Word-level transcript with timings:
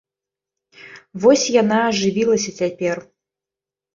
Вось 1.25 1.43
яна 1.61 1.77
ажывілася 1.89 2.51
цяпер. 2.63 2.97